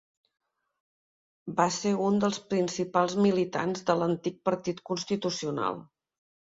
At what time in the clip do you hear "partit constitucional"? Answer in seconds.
4.53-5.85